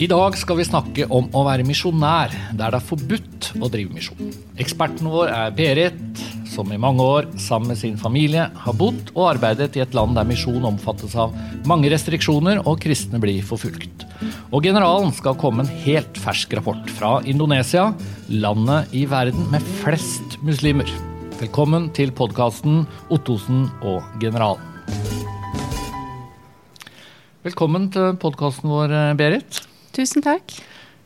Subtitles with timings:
[0.00, 3.92] I dag skal vi snakke om å være misjonær der det er forbudt å drive
[3.92, 4.30] misjon.
[4.56, 9.26] Eksperten vår er Berit, som i mange år sammen med sin familie har bodd og
[9.34, 11.36] arbeidet i et land der misjon omfattes av
[11.68, 14.06] mange restriksjoner og kristne blir forfulgt.
[14.48, 17.90] Og generalen skal komme en helt fersk rapport fra Indonesia,
[18.32, 20.88] landet i verden med flest muslimer.
[21.44, 24.64] Velkommen til podkasten Ottosen og generalen.
[27.44, 29.66] Velkommen til podkasten vår, Berit.
[29.96, 30.54] Tusen takk.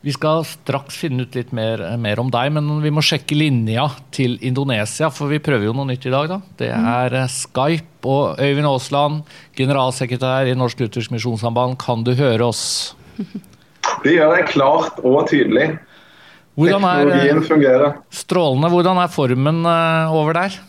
[0.04, 3.86] Vi skal straks finne ut litt mer, mer, om deg, men vi må sjekke linja
[4.12, 6.28] til Indonesia, for vi prøver jo noe nytt i dag.
[6.28, 6.38] da.
[6.60, 7.30] Det er mm.
[7.32, 9.22] Skype og Øyvind Aasland,
[9.56, 11.78] generalsekretær i Norsk Luthersk Misjonssamband.
[11.80, 12.92] Kan du høre oss?
[14.04, 15.70] Det gjør jeg klart og tydelig.
[16.54, 17.98] Hvordan er, Teknologien fungerer.
[18.12, 18.70] Strålende.
[18.74, 20.60] Hvordan er formen eh, over der?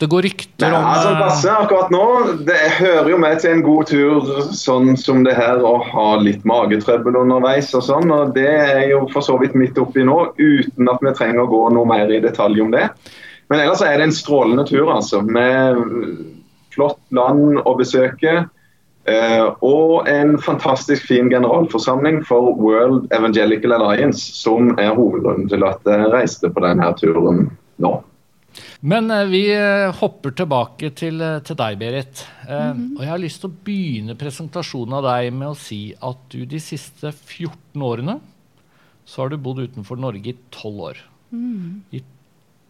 [0.00, 2.04] Det går rykter om altså, Basse, eh, akkurat nå,
[2.48, 6.46] Det hører jo med til en god tur sånn som det her å ha litt
[6.48, 7.74] magetrøbbel underveis.
[7.76, 11.12] og sånn, og Det er jo for så vidt midt oppi nå, uten at vi
[11.18, 12.88] trenger å gå noe mer i detalj om det.
[13.52, 15.20] Men ellers er det en strålende tur, altså.
[15.20, 15.76] Med
[16.72, 18.46] flott land å besøke.
[19.10, 25.84] Eh, og en fantastisk fin generalforsamling for World Evangelical Alliance, som er hovedgrunnen til at
[25.88, 27.50] jeg reiste på denne turen
[27.82, 27.98] nå.
[28.80, 32.24] Men eh, vi eh, hopper tilbake til, eh, til deg, Berit.
[32.48, 32.96] Mm -hmm.
[32.96, 36.44] Og jeg har lyst til å begynne presentasjonen av deg med å si at du
[36.46, 38.20] de siste 14 årene
[39.04, 40.96] så har du bodd utenfor Norge i 12 år.
[41.32, 41.82] Mm.
[41.92, 42.02] I,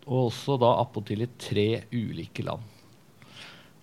[0.07, 2.61] og også da appåtil i tre ulike land.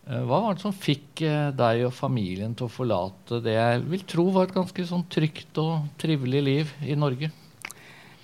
[0.07, 1.19] Hva var det som fikk
[1.57, 5.57] deg og familien til å forlate det jeg vil tro var et ganske sånn trygt
[5.57, 7.31] og trivelig liv i Norge?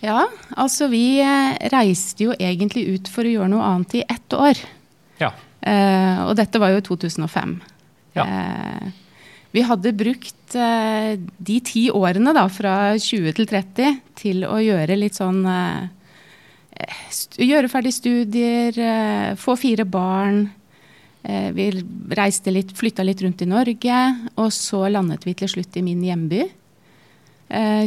[0.04, 0.26] Ja,
[0.60, 4.60] altså vi eh, reiste jo egentlig ut for å gjøre noe annet i ett år.
[5.22, 5.32] Ja.
[5.64, 7.54] Eh, og dette var jo i 2005.
[8.18, 8.26] Ja.
[8.28, 8.90] Eh,
[9.54, 14.98] vi hadde brukt eh, de ti årene da, fra 20 til 30 til å gjøre
[15.00, 15.84] litt sånn eh,
[17.38, 20.48] Gjøre ferdig studier, eh, få fire barn.
[21.54, 21.68] vi
[22.18, 24.00] reiste litt, flytta litt rundt i Norge,
[24.36, 26.42] og så landet vi til slutt i min hjemby.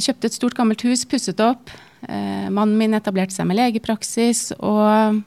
[0.07, 1.69] kjøpte et stort, gammelt hus, pusset opp.
[2.05, 5.23] Eh, mannen min etablerte seg med legepraksis, og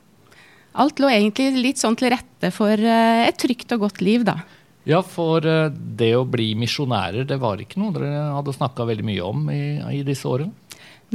[0.80, 4.38] alt lå egentlig litt sånn til rette for eh, et trygt og godt liv, da.
[4.88, 9.08] Ja, for eh, det å bli misjonærer, det var ikke noe dere hadde snakka veldig
[9.08, 9.64] mye om i,
[10.00, 10.54] i, disse årene?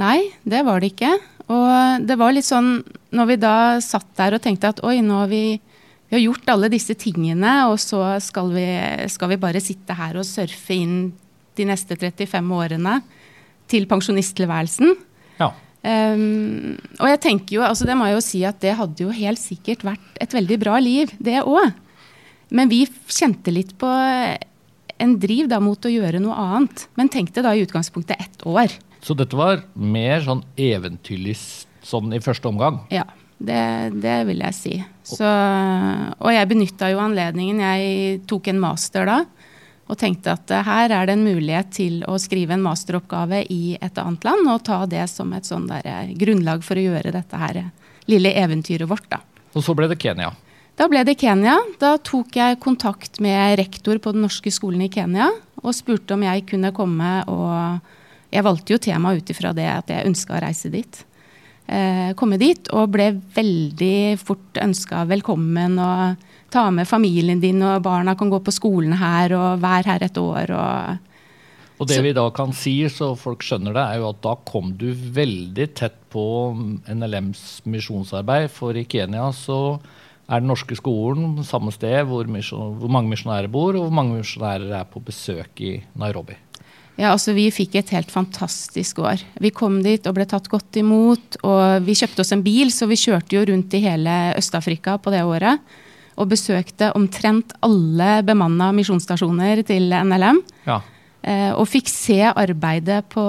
[0.01, 1.13] Nei, det var det ikke.
[1.55, 2.77] Og det var litt sånn
[3.15, 5.45] når vi da satt der og tenkte at oi, nå har vi,
[6.11, 8.67] vi har gjort alle disse tingene, og så skal vi,
[9.13, 11.13] skal vi bare sitte her og surfe inn
[11.55, 12.99] de neste 35 årene
[13.71, 14.97] til pensjonisttilværelsen.
[15.41, 15.51] Ja.
[15.85, 19.13] Um, og jeg tenker jo, altså det må jeg jo si at det hadde jo
[19.13, 21.75] helt sikkert vært et veldig bra liv, det òg.
[22.55, 23.91] Men vi kjente litt på
[25.05, 26.87] en driv da mot å gjøre noe annet.
[26.99, 28.73] Men tenkte da i utgangspunktet ett år.
[29.05, 31.37] Så dette var mer sånn eventyrlig
[31.85, 32.81] sånn i første omgang?
[32.95, 33.05] Ja,
[33.37, 33.61] det,
[34.01, 34.75] det vil jeg si.
[35.05, 37.61] Så, og jeg benytta jo anledningen.
[37.61, 39.19] Jeg tok en master da
[39.85, 43.77] og tenkte at eh, her er det en mulighet til å skrive en masteroppgave i
[43.77, 47.41] et annet land, og ta det som et sånn eh, grunnlag for å gjøre dette
[47.41, 47.71] her eh,
[48.11, 49.07] lille eventyret vårt.
[49.13, 49.21] Da.
[49.55, 50.33] Og så ble det Kenya?
[50.75, 51.59] Da ble det Kenya.
[51.79, 55.31] Da tok jeg kontakt med rektor på den norske skolen i Kenya
[55.63, 57.93] og spurte om jeg kunne komme og
[58.35, 60.97] Jeg valgte jo temaet ut ifra det at jeg ønska å reise dit.
[61.71, 65.79] Eh, komme dit, og ble veldig fort ønska velkommen.
[65.79, 70.07] og ta med familien din, og barna kan gå på skolen her og være her
[70.07, 70.55] et år.
[70.55, 71.11] og...
[71.83, 74.71] Og det vi da kan si, så folk skjønner det, er jo at da kom
[74.79, 76.23] du veldig tett på
[76.87, 78.47] NLMs misjonsarbeid.
[78.55, 79.81] For i Kenya så
[80.31, 84.71] er den norske skolen samme sted hvor, hvor mange misjonærer bor, og hvor mange misjonærer
[84.79, 86.39] er på besøk i Nairobi.
[86.95, 89.25] Ja, altså Vi fikk et helt fantastisk år.
[89.43, 91.41] Vi kom dit og ble tatt godt imot.
[91.43, 95.11] og Vi kjøpte oss en bil, så vi kjørte jo rundt i hele Øst-Afrika på
[95.11, 95.83] det året
[96.15, 100.41] og besøkte omtrent alle bemanna misjonsstasjoner til NLM.
[100.69, 100.81] Ja.
[101.25, 103.23] Eh, og fikk se arbeidet på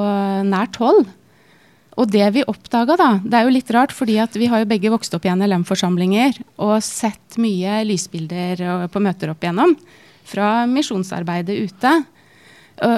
[0.46, 1.06] nært hold.
[1.96, 4.92] Og det vi oppdaga, da Det er jo litt rart, fordi vi har jo begge
[4.92, 9.78] vokst opp i NLM-forsamlinger og sett mye lysbilder på møter opp igjennom
[10.28, 11.94] fra misjonsarbeidet ute.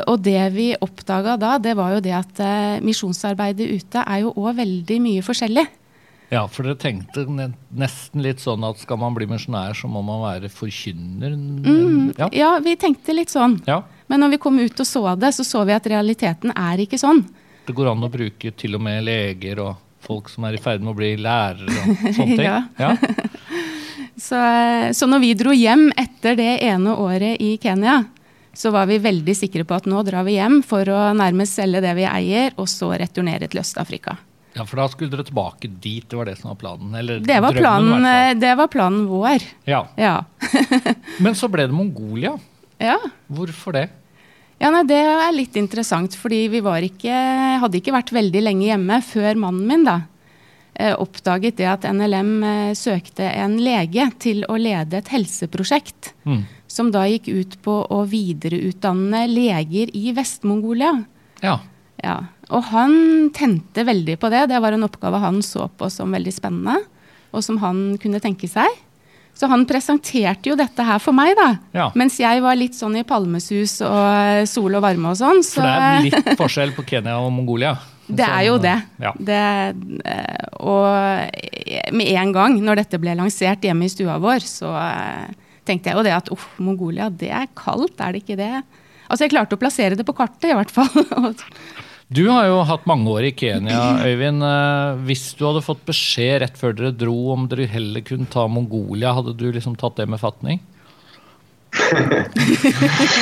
[0.10, 4.34] Og det vi oppdaga da, det var jo det at eh, misjonsarbeidet ute er jo
[4.34, 5.68] òg veldig mye forskjellig.
[6.30, 10.26] Ja, for dere tenkte nesten litt sånn at skal man bli misjonær, så må man
[10.26, 11.32] være forkynner?
[11.38, 12.28] Mm, ja.
[12.36, 12.50] ja.
[12.64, 13.62] vi tenkte litt sånn.
[13.68, 13.82] Ja.
[14.12, 17.00] Men når vi kom ut og så det, så så vi at realiteten er ikke
[17.00, 17.24] sånn.
[17.68, 20.84] Det går an å bruke til og med leger og folk som er i ferd
[20.84, 22.44] med å bli lærere og sånne ting?
[22.44, 22.60] ja.
[22.76, 22.92] ja.
[24.28, 24.44] så,
[25.00, 28.02] så når vi dro hjem etter det ene året i Kenya,
[28.58, 31.84] så var vi veldig sikre på at nå drar vi hjem for å nærmest selge
[31.84, 34.18] det vi eier, og så returnere til Øst-Afrika.
[34.58, 36.08] Ja, For da skulle dere tilbake dit?
[36.10, 36.96] Det var det som var planen?
[36.98, 39.46] Eller det var, drømmen, planen, eh, det var planen vår.
[39.70, 39.84] Ja.
[40.00, 40.18] ja.
[41.24, 42.34] Men så ble det Mongolia.
[42.82, 42.98] Ja.
[43.30, 43.88] Hvorfor det?
[44.58, 47.16] Ja, nei, Det er litt interessant, fordi vi ikke,
[47.62, 50.00] hadde ikke vært veldig lenge hjemme før mannen min da,
[50.74, 56.16] eh, oppdaget det at NLM eh, søkte en lege til å lede et helseprosjekt.
[56.26, 56.46] Mm
[56.78, 60.94] som da gikk ut på å videreutdanne leger i Vest-Mongolia.
[61.42, 61.60] Ja.
[62.04, 62.18] ja.
[62.56, 62.94] Og han
[63.36, 64.46] tente veldig på det.
[64.52, 66.80] Det var en oppgave han så på som veldig spennende,
[67.36, 68.72] og som han kunne tenke seg.
[69.38, 71.50] Så han presenterte jo dette her for meg, da.
[71.76, 71.90] Ja.
[72.00, 75.44] Mens jeg var litt sånn i palmesus og sol og varme og sånn.
[75.46, 77.76] Så For det er litt forskjell på Kenya og Mongolia?
[78.08, 78.78] Det er jo det.
[79.04, 79.10] Ja.
[79.20, 79.40] det.
[80.08, 85.34] Eh, og med en gang, når dette ble lansert hjemme i stua vår, så eh,
[85.68, 85.98] tenkte jeg.
[86.00, 88.64] jo det at uff, Mongolia, det er kaldt, er det ikke det?
[89.12, 90.88] Altså jeg klarte å plassere det på kartet, i hvert fall.
[92.08, 94.44] du har jo hatt mange år i Kenya, Øyvind.
[94.44, 98.48] Eh, hvis du hadde fått beskjed rett før dere dro om dere heller kunne ta
[98.48, 100.62] Mongolia, hadde du liksom tatt det med fatning?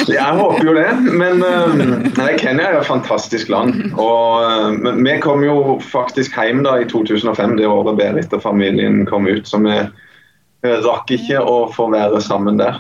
[0.08, 3.74] jeg håper jo det, men nei, Kenya er et fantastisk land.
[3.98, 9.02] Og uh, Vi kom jo faktisk hjem da i 2005, det året Berit og familien
[9.10, 9.50] kom ut.
[9.50, 9.82] så vi
[10.86, 12.80] rakk ikke å få være sammen der.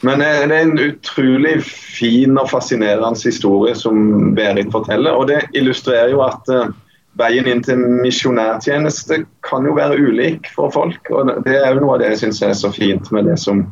[0.00, 5.16] Men eh, det er en utrolig fin og fascinerende historie som Berit forteller.
[5.16, 6.70] Og det illustrerer jo at uh,
[7.18, 11.10] veien inn til misjonærtjeneste kan jo være ulik for folk.
[11.10, 13.66] Og det er jo noe av det jeg syns er så fint med det som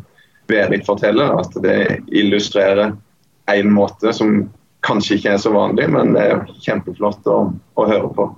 [0.50, 1.38] Berit forteller.
[1.38, 2.96] At det illustrerer
[3.52, 4.48] en måte som
[4.86, 8.28] kanskje ikke er så vanlig, men det er kjempeflott å, å høre på.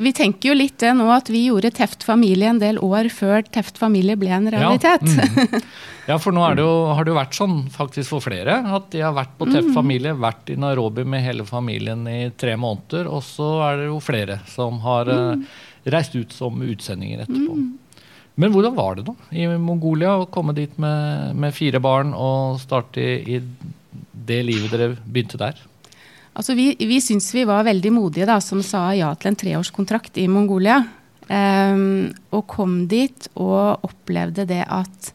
[0.00, 3.44] Vi tenker jo litt det nå at vi gjorde Teft familie en del år før
[3.52, 5.04] Teft familie ble en realitet.
[5.04, 5.66] Ja, mm.
[6.10, 9.04] ja for nå det jo, har det jo vært sånn faktisk for flere at de
[9.04, 9.76] har vært på Teft mm.
[9.76, 14.00] familie, vært i Nairobi med hele familien i tre måneder, og så er det jo
[14.04, 15.44] flere som har eh, mm.
[15.92, 17.58] reist ut som utsendinger etterpå.
[17.60, 17.70] Mm.
[18.40, 22.60] Men hvordan var det da i Mongolia å komme dit med, med fire barn og
[22.62, 23.42] starte i
[24.30, 25.60] det livet dere begynte der?
[26.38, 30.20] Altså vi vi syns vi var veldig modige da, som sa ja til en treårskontrakt
[30.22, 30.82] i Mongolia.
[31.30, 35.12] Um, og kom dit og opplevde det at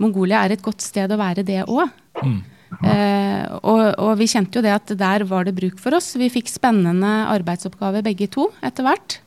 [0.00, 1.90] Mongolia er et godt sted å være det òg.
[2.22, 2.38] Mm.
[2.80, 6.14] Uh, og, og, vi kjente jo det at der var det bruk for oss.
[6.16, 9.18] Vi fikk spennende arbeidsoppgaver begge to etter hvert.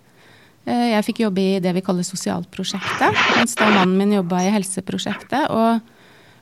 [0.65, 4.53] Uh, jeg fikk jobbe i det vi kaller sosialprosjektet, mens da mannen min jobba i
[4.55, 5.53] helseprosjektet.
[5.53, 5.94] Og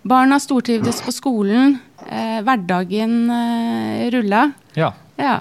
[0.03, 1.77] Barna stortrivdes på skolen.
[2.03, 4.49] Eh, hverdagen eh, rulla.
[4.75, 4.91] Ja.
[5.15, 5.37] ja.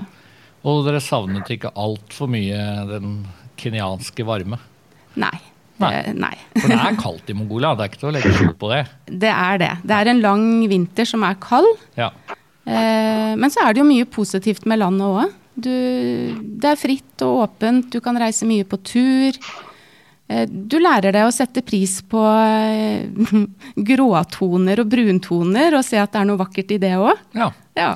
[0.63, 3.17] Og dere savnet ikke altfor mye den
[3.59, 4.61] kenyanske varme?
[5.19, 5.35] Nei.
[5.83, 5.91] Nei.
[5.99, 6.35] Eh, nei.
[6.55, 8.85] For det er kaldt i Mongolia, det er ikke til å legge skjul på det?
[9.11, 9.73] Det er det.
[9.83, 11.69] Det er en lang vinter som er kald.
[11.99, 12.13] Ja.
[12.63, 15.39] Eh, men så er det jo mye positivt med landet òg.
[15.63, 19.43] Det er fritt og åpent, du kan reise mye på tur.
[20.33, 23.05] Eh, du lærer deg å sette pris på eh,
[23.91, 27.21] gråtoner og bruntoner, og se at det er noe vakkert i det òg.
[27.37, 27.51] Ja.
[27.79, 27.93] ja.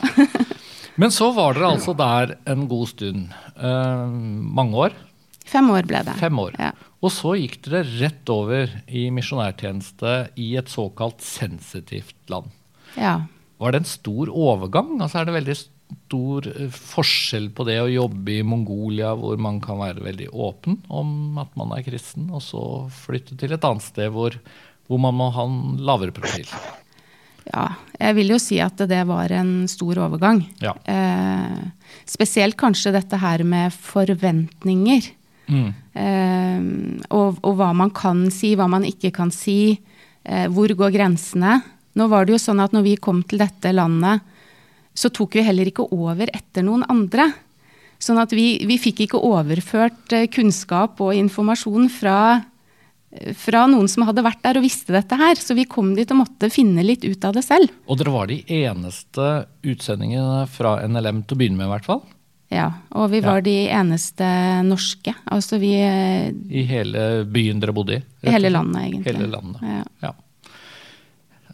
[1.00, 3.33] Men så var dere altså der en god stund.
[3.61, 4.09] Uh,
[4.56, 4.97] mange år?
[5.47, 6.17] Fem år ble det.
[6.19, 6.56] Fem år.
[6.59, 6.73] Ja.
[7.05, 12.49] Og så gikk dere rett over i misjonærtjeneste i et såkalt sensitivt land.
[12.97, 13.19] Ja.
[13.61, 14.97] Var det en stor overgang?
[15.05, 19.60] Altså er det veldig stor eh, forskjell på det å jobbe i Mongolia, hvor man
[19.65, 22.65] kan være veldig åpen om at man er kristen, og så
[23.05, 24.37] flytte til et annet sted hvor,
[24.87, 26.49] hvor man må ha en lavere profil?
[27.46, 27.69] Ja,
[28.01, 30.43] jeg vil jo si at det var en stor overgang.
[30.63, 30.75] Ja.
[30.82, 31.60] Eh,
[32.08, 35.06] spesielt kanskje dette her med forventninger.
[35.46, 35.69] Mm.
[35.94, 36.65] Eh,
[37.15, 39.77] og, og, hva man kan si, hva man ikke kan si.
[40.27, 41.60] Eh, hvor går grensene?
[41.96, 44.25] Nå var det jo sånn at når vi kom til dette landet,
[44.96, 47.29] så tok vi heller ikke over etter noen andre.
[48.03, 52.19] Sånn at vi, vi fikk ikke overført eh, kunnskap og informasjon fra,
[53.12, 55.41] eh, fra, noen som hadde vært der og visste dette her.
[55.41, 57.72] Så vi kom dit og måtte finne litt ut av det selv.
[57.88, 59.31] Og dere var de eneste
[59.65, 62.05] utsendingene fra NLM til å begynne med, i hvert fall?
[62.53, 63.46] Ja, og vi var ja.
[63.48, 64.26] de eneste
[64.62, 65.17] norske.
[65.34, 68.05] Altså vi eh, I hele byen dere bodde i?
[68.22, 69.17] I hele landet, egentlig.
[69.17, 69.82] Hele landet, ja.
[70.05, 70.12] ja.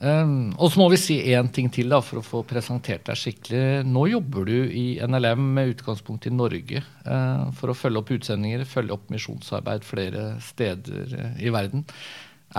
[0.03, 3.19] Um, og så må vi si én ting til da, for å få presentert deg
[3.21, 3.85] skikkelig.
[3.87, 8.67] Nå jobber du i NLM med utgangspunkt i Norge uh, for å følge opp utsendinger,
[8.67, 11.87] følge opp misjonsarbeid flere steder uh, i verden.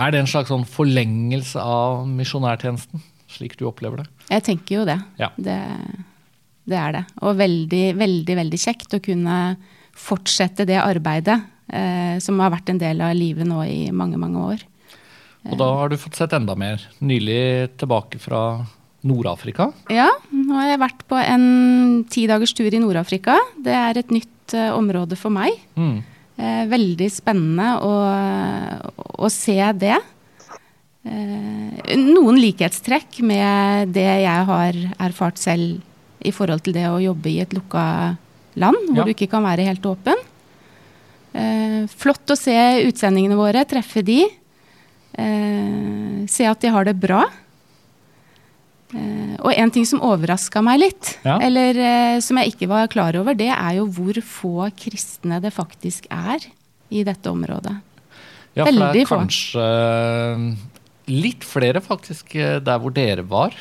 [0.00, 3.04] Er det en slags sånn forlengelse av misjonærtjenesten,
[3.36, 4.08] slik du opplever det?
[4.32, 4.98] Jeg tenker jo det.
[5.20, 5.28] Ja.
[5.36, 5.60] det.
[6.64, 7.06] Det er det.
[7.20, 9.40] Og veldig, veldig, veldig kjekt å kunne
[9.94, 14.48] fortsette det arbeidet uh, som har vært en del av livet nå i mange, mange
[14.54, 14.70] år.
[15.50, 16.82] Og da har du fått sett enda mer.
[17.04, 18.64] Nylig tilbake fra
[19.04, 19.68] Nord-Afrika?
[19.92, 21.46] Ja, nå har jeg vært på en
[22.08, 23.36] ti dagers tur i Nord-Afrika.
[23.60, 25.58] Det er et nytt uh, område for meg.
[25.76, 25.98] Mm.
[26.34, 27.92] Eh, veldig spennende å,
[29.22, 30.00] å se det.
[31.04, 37.30] Eh, noen likhetstrekk med det jeg har erfart selv i forhold til det å jobbe
[37.30, 37.84] i et lukka
[38.58, 39.04] land, hvor ja.
[39.06, 40.24] du ikke kan være helt åpen.
[41.34, 42.56] Eh, flott å se
[42.88, 44.24] utsendingene våre, treffe de.
[45.14, 47.22] Eh, se at de har det bra.
[48.94, 51.38] Eh, og en ting som overraska meg litt, ja.
[51.42, 55.54] eller eh, som jeg ikke var klar over, det er jo hvor få kristne det
[55.54, 56.46] faktisk er
[56.94, 57.74] i dette området.
[58.54, 60.42] Ja, for det er kanskje få.
[61.10, 63.56] litt flere faktisk der hvor dere var?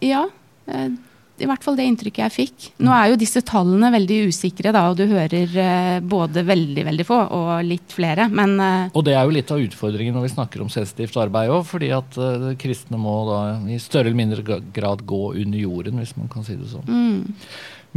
[0.00, 0.22] Ja,
[1.40, 2.68] i hvert fall det inntrykket jeg fikk.
[2.84, 7.06] Nå er jo disse tallene veldig usikre, da, og du hører eh, både veldig veldig
[7.08, 10.32] få og litt flere, men eh, Og det er jo litt av utfordringen når vi
[10.34, 14.60] snakker om sensitivt arbeid òg, fordi at uh, kristne må da i større eller mindre
[14.74, 16.88] grad gå under jorden, hvis man kan si det sånn.
[16.88, 17.46] Mm.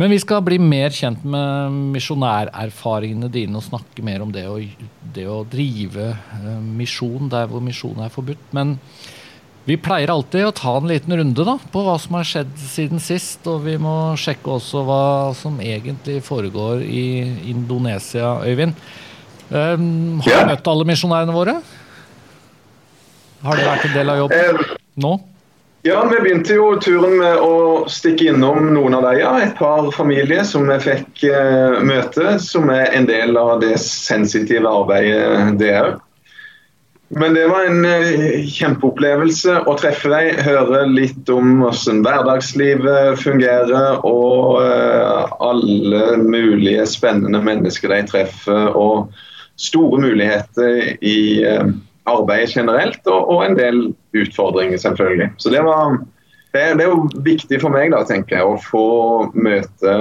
[0.02, 4.56] Men vi skal bli mer kjent med misjonærerfaringene dine og snakke mer om det å,
[5.14, 6.16] det å drive
[6.66, 8.48] misjon der hvor misjon er forbudt.
[8.58, 8.80] Men
[9.64, 13.00] vi pleier alltid å ta en liten runde da, på hva som har skjedd siden
[13.00, 13.46] sist.
[13.48, 15.04] Og vi må sjekke også hva
[15.40, 17.06] som egentlig foregår i
[17.54, 18.76] Indonesia, Øyvind.
[19.54, 21.60] Um, har du møtt alle misjonærene våre?
[23.44, 25.12] Har det vært en del av jobben eh, nå?
[25.84, 27.56] Ja, vi begynte jo turen med å
[27.92, 29.18] stikke innom noen av dem.
[29.20, 29.34] Ja.
[29.44, 34.68] Et par familier som vi fikk uh, møte, som er en del av det sensitive
[34.68, 36.02] arbeidet det òg.
[37.16, 44.00] Men det var en uh, kjempeopplevelse å treffe deg, høre litt om hvordan hverdagslivet fungerer
[44.08, 48.72] og uh, alle mulige spennende mennesker de treffer.
[48.74, 49.14] Og
[49.62, 51.70] store muligheter i uh,
[52.10, 53.86] arbeidet generelt, og, en del
[54.18, 55.30] utfordringer, selvfølgelig.
[55.38, 56.00] Så det var
[56.54, 58.88] det, det, er jo viktig for meg da, tenker jeg, å få
[59.34, 59.94] møte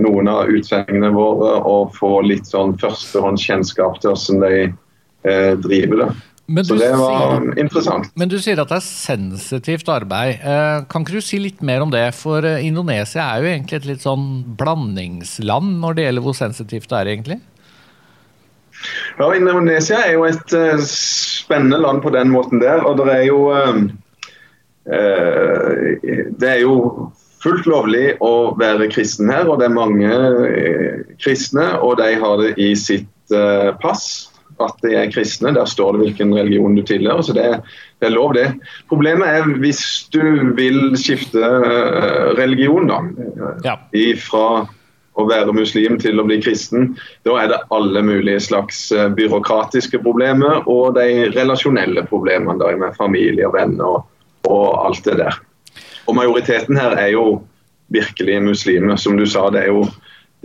[0.00, 6.10] noen av utsendingene våre og få litt sånn førstehåndskjennskap til hvordan de driver det.
[6.48, 8.06] Så det var sier, interessant.
[8.16, 10.38] Men du sier at det er sensitivt arbeid.
[10.40, 12.06] Eh, kan ikke du si litt mer om det?
[12.16, 14.24] For eh, Indonesia er jo egentlig et litt sånn
[14.56, 17.36] blandingsland når det gjelder hvor sensitivt det er, egentlig?
[19.18, 22.80] Ja, Indonesia er jo et uh, spennende land på den måten der.
[22.86, 23.40] Og det er jo
[24.88, 27.10] Det er jo
[27.42, 30.12] fullt lovlig å være kristen her, og det er mange
[31.20, 33.34] kristne, og de har det i sitt
[33.82, 34.30] pass
[34.64, 35.52] at de er kristne.
[35.56, 37.22] Der står det hvilken religion du tilhører.
[37.22, 37.46] så det,
[38.00, 38.48] det, er lov, det.
[38.88, 39.82] Problemet er hvis
[40.14, 40.22] du
[40.58, 43.00] vil skifte uh, religion, da.
[43.64, 43.76] Ja.
[44.22, 44.66] Fra
[45.18, 46.92] å være muslim til å bli kristen.
[47.26, 52.96] Da er det alle mulige slags uh, byråkratiske problemer og de relasjonelle problemene da, med
[52.98, 54.08] familie og venner og,
[54.50, 55.40] og alt det der.
[56.08, 57.42] Og Majoriteten her er jo
[57.92, 58.96] virkelig muslimer.
[58.96, 59.84] Som du sa, det er jo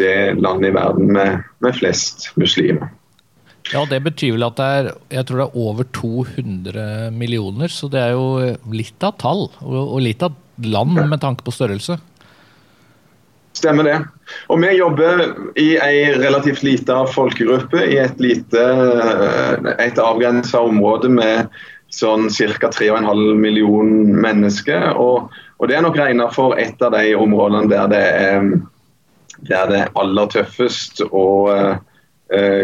[0.01, 2.89] det landet i verden med, med flest muslimer.
[3.71, 7.71] Ja, det betyr vel at det er jeg tror det er over 200 millioner.
[7.71, 11.97] Så det er jo litt av tall, og litt av land med tanke på størrelse.
[13.53, 13.99] Stemmer det.
[14.49, 15.21] Og vi jobber
[15.61, 18.63] i ei relativt lita folkegruppe i et lite
[19.77, 21.53] et avgrensa område med
[21.93, 22.71] sånn ca.
[22.73, 23.93] 3,5 million
[24.25, 24.89] mennesker.
[24.97, 25.29] Og,
[25.59, 28.47] og, det er nok regna for et av de områdene der det er,
[29.45, 31.03] der det er aller tøffest.
[31.11, 31.53] og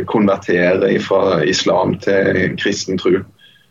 [0.09, 3.19] konvertere fra islam til kristen tro.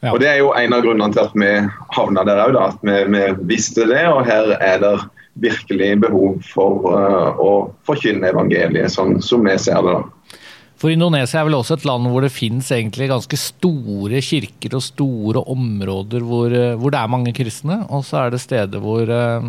[0.00, 0.12] Ja.
[0.12, 1.52] Og Det er jo en av grunnene til at vi
[1.96, 4.04] havna der òg, at vi, vi, visste det.
[4.06, 4.94] Og her er det
[5.42, 7.50] virkelig behov for uh, å
[7.86, 9.96] forkynne evangeliet, sånn som vi ser det.
[9.98, 10.38] da.
[10.78, 14.84] For Indonesia er vel også et land hvor det finnes egentlig ganske store kirker og
[14.86, 19.10] store områder hvor, eh, hvor det er mange kristne, og så er det steder hvor
[19.10, 19.48] uh,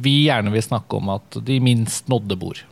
[0.00, 2.62] vi gjerne vil snakke om at de minst nådde bor.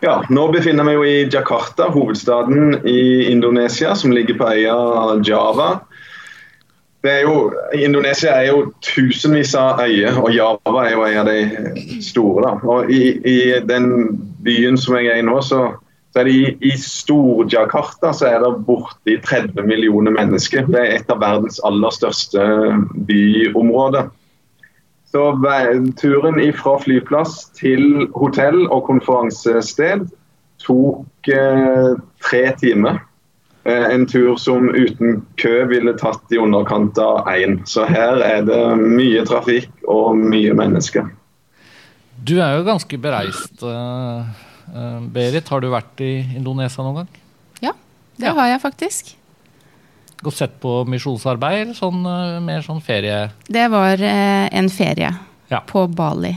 [0.00, 4.76] Ja, nå befinner vi jo i Jakarta, hovedstaden i Indonesia, som ligger på øya
[5.26, 5.70] Java.
[7.02, 12.00] Er jo, Indonesia er jo tusenvis av øyer, og Java er jo en av de
[12.04, 12.42] store.
[12.44, 12.50] Da.
[12.68, 15.62] Og i, i, den byen som jeg er i nå, så,
[16.12, 20.68] så er det i, i Stor-Jakarta så er det borti 30 millioner mennesker.
[20.68, 22.44] Det er et av verdens aller største
[23.08, 24.12] byområder.
[25.10, 25.22] Så
[25.98, 30.06] turen fra flyplass til hotell og konferansested
[30.62, 33.00] tok eh, tre timer.
[33.64, 37.58] Eh, en tur som uten kø ville tatt i underkant av én.
[37.66, 41.10] Så her er det mye trafikk og mye mennesker.
[42.20, 44.28] Du er jo ganske bereist, uh,
[45.10, 45.48] Berit.
[45.48, 47.22] Har du vært i Indonesia noen gang?
[47.64, 47.72] Ja,
[48.20, 49.14] det har jeg faktisk.
[50.26, 53.30] Og sett på misjonsarbeid, eller sånn, eh, mer sånn ferie?
[53.48, 55.14] Det var eh, en ferie
[55.50, 55.60] Ja.
[55.66, 56.34] på Bali.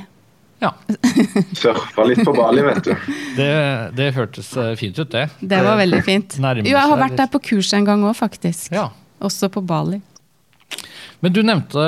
[0.63, 0.71] Ja.
[1.59, 2.93] Surfa litt på Bali, vet du.
[3.35, 3.49] Det,
[3.97, 5.25] det hørtes eh, fint ut, det.
[5.41, 6.37] Det var veldig fint.
[6.39, 8.71] Jo, jeg har vært der på kurs en gang òg, faktisk.
[8.71, 8.89] Ja.
[9.23, 9.99] Også på Bali.
[11.23, 11.79] Men du nevnte,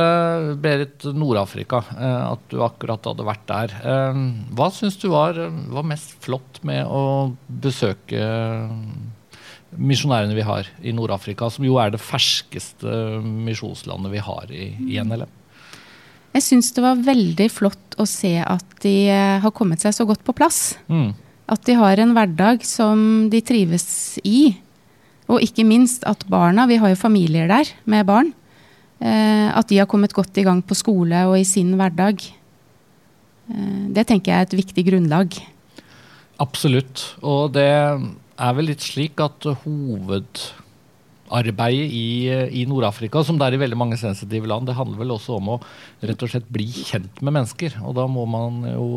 [0.63, 1.81] Berit, Nord-Afrika.
[1.95, 3.73] eh, At du akkurat hadde vært der.
[3.83, 4.19] Eh,
[4.55, 5.33] Hva syns du var,
[5.71, 8.21] var mest flott med å besøke
[9.77, 15.01] misjonærene vi har i Nord-Afrika, som jo er det ferskeste misjonslandet vi har i, i
[15.01, 15.31] NLM?
[16.35, 20.03] Jeg syns det var veldig flott å se at de eh, har kommet seg så
[20.07, 20.75] godt på plass.
[20.91, 21.13] Mm.
[21.47, 24.57] At de har en hverdag som de trives i.
[25.31, 28.33] Og ikke minst at barna, vi har jo familier der med barn,
[28.99, 32.19] eh, at de har kommet godt i gang på skole og i sin hverdag.
[33.49, 35.39] Eh, det tenker jeg er et viktig grunnlag.
[36.43, 37.13] Absolutt.
[37.23, 37.71] Og det
[38.35, 42.07] er vel litt slik at hovedarbeidet i,
[42.61, 45.45] i Nord-Afrika, som det er i veldig mange sensitive land, det handler vel også om
[45.55, 45.61] å
[46.05, 47.71] rett og slett bli kjent med mennesker.
[47.85, 48.89] Og da må man jo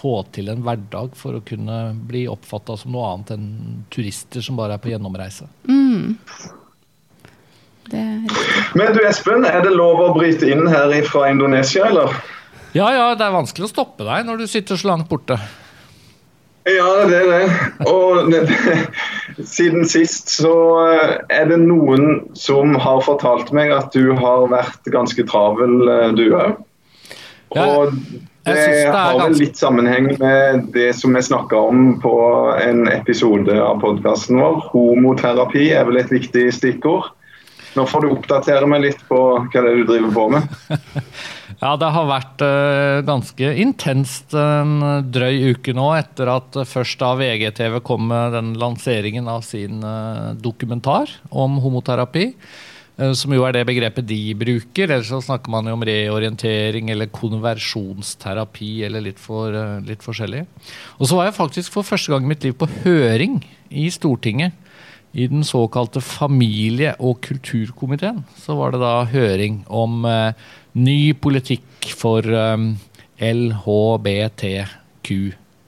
[0.00, 1.76] få til en hverdag for å kunne
[2.08, 3.48] bli oppfatta som noe annet enn
[3.92, 5.44] turister som bare er på gjennomreise.
[5.68, 6.16] Mm.
[7.90, 8.18] Det er.
[8.78, 12.14] Men du Espen, er det lov å bryte inn her fra Indonesia, eller?
[12.76, 15.36] Ja ja, det er vanskelig å stoppe deg når du sitter så langt borte.
[16.70, 17.44] Ja, det er det.
[17.90, 18.32] Og
[19.54, 20.54] siden sist så
[20.86, 26.10] eh, er det noen som har fortalt meg at du har vært ganske travel, eh,
[26.16, 26.58] du òg.
[27.50, 27.94] Og
[28.44, 32.14] det det har vel litt sammenheng med det som vi snakka om på
[32.56, 34.62] en episode av podkasten vår.
[34.72, 37.10] Homoterapi er vel et viktig stikkord.
[37.76, 40.56] Nå får du oppdatere meg litt på hva det er du driver på med.
[41.60, 44.78] Ja, det har vært eh, ganske intenst en
[45.12, 50.30] drøy uke nå, etter at først da VGTV kom med den lanseringen av sin eh,
[50.40, 52.30] dokumentar om homoterapi.
[52.96, 54.86] eh, Som jo er det begrepet de bruker.
[54.88, 59.52] Ellers så snakker man jo om reorientering eller konversjonsterapi eller litt, for,
[59.84, 60.46] litt forskjellig.
[60.96, 64.56] Og så var jeg faktisk for første gang i mitt liv på høring i Stortinget.
[65.12, 70.32] I den såkalte familie- og kulturkomiteen så var det da høring om eh,
[70.78, 72.56] ny politikk for eh,
[73.18, 75.08] LHBTQ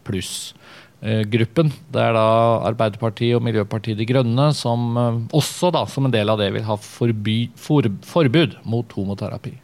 [0.07, 1.73] pluss-gruppen.
[1.91, 2.29] det er da
[2.71, 6.67] Arbeiderpartiet og Miljøpartiet De Grønne som eh, også da, som en del av det vil
[6.69, 9.57] ha forby, for, forbud mot homoterapi.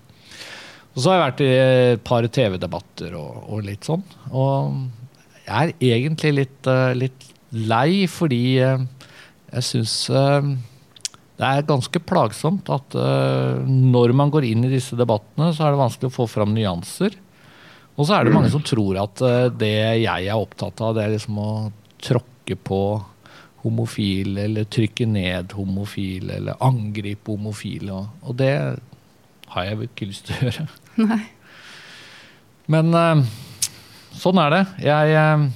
[0.95, 4.03] Og så har jeg vært i et par TV-debatter og, og litt sånn.
[4.35, 4.75] Og
[5.47, 8.83] jeg er egentlig litt, eh, litt lei fordi eh,
[9.53, 9.95] jeg syns
[11.39, 15.75] det er ganske plagsomt at eh, når man går inn i disse debattene, så er
[15.75, 17.15] det vanskelig å få fram nyanser.
[17.95, 19.71] Og så er det mange som tror at eh, det
[20.03, 21.53] jeg er opptatt av, det er liksom å
[22.03, 22.81] tråkke på
[23.63, 28.03] homofile, eller trykke ned homofile, eller angripe homofile.
[28.25, 28.53] Og, det
[29.55, 30.69] har jeg vel ikke lyst til å gjøre.
[31.07, 31.23] Nei.
[32.67, 33.23] Men eh,
[34.19, 34.63] sånn er det.
[34.91, 35.49] Jeg eh,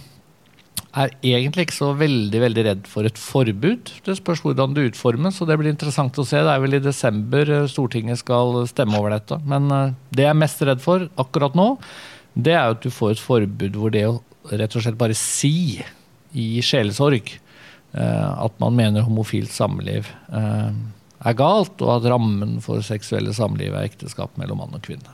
[0.93, 3.93] er egentlig ikke så veldig veldig redd for et forbud.
[4.05, 6.41] Det spørs hvordan det utformes, og det blir interessant å se.
[6.45, 9.39] Det er vel i desember eh, Stortinget skal stemme over dette.
[9.49, 11.71] Men eh, det jeg er mest redd for akkurat nå,
[12.37, 14.19] det er at du får et forbud hvor det å
[14.53, 15.81] rett og slett bare si
[16.37, 23.33] i sjelesorg eh, at man mener homofilt samliv er galt, og at rammen for seksuelle
[23.37, 25.13] samliv er ekteskap mellom mann og kvinne.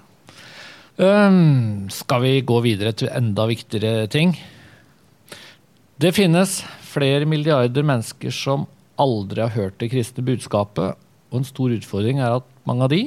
[1.92, 4.32] Skal vi gå videre til enda viktigere ting?
[5.98, 8.68] Det finnes flere milliarder mennesker som
[9.02, 13.00] aldri har hørt det kristne budskapet, og en stor utfordring er at mange av de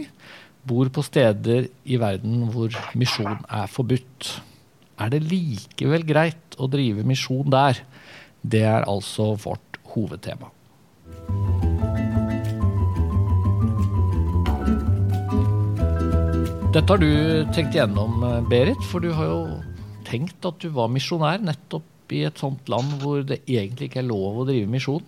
[0.67, 4.33] bor på steder i verden hvor misjon er forbudt.
[4.99, 7.79] Er det likevel greit å drive misjon der?
[8.43, 10.51] Det er altså vårt hovedtema.
[16.75, 18.19] Dette har du tenkt gjennom,
[18.51, 19.41] Berit, for du har jo
[20.11, 24.09] tenkt at du var misjonær nettopp i et sånt land hvor det egentlig ikke er
[24.09, 25.05] lov å drive misjon.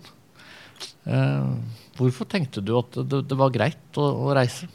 [1.04, 1.50] Eh,
[1.98, 4.70] hvorfor tenkte du at det, det var greit å, å reise?